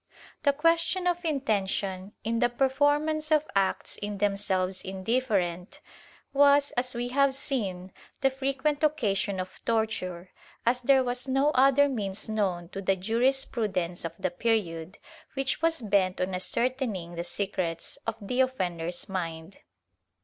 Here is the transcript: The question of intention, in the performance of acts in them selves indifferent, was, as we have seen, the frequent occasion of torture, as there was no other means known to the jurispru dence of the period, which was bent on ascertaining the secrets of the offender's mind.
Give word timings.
The 0.41 0.51
question 0.51 1.05
of 1.05 1.23
intention, 1.23 2.13
in 2.23 2.39
the 2.39 2.49
performance 2.49 3.31
of 3.31 3.45
acts 3.55 3.97
in 3.97 4.17
them 4.17 4.35
selves 4.35 4.81
indifferent, 4.81 5.79
was, 6.33 6.71
as 6.71 6.95
we 6.95 7.09
have 7.09 7.35
seen, 7.35 7.91
the 8.21 8.31
frequent 8.31 8.83
occasion 8.83 9.39
of 9.39 9.63
torture, 9.63 10.31
as 10.65 10.81
there 10.81 11.03
was 11.03 11.27
no 11.27 11.51
other 11.51 11.87
means 11.87 12.27
known 12.27 12.69
to 12.69 12.81
the 12.81 12.97
jurispru 12.97 13.71
dence 13.71 14.03
of 14.03 14.13
the 14.17 14.31
period, 14.31 14.97
which 15.35 15.61
was 15.61 15.81
bent 15.83 16.19
on 16.19 16.33
ascertaining 16.33 17.13
the 17.13 17.23
secrets 17.23 17.97
of 18.07 18.15
the 18.19 18.41
offender's 18.41 19.07
mind. 19.07 19.59